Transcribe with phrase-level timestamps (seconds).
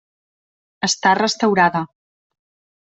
[0.89, 1.87] Està restaurada.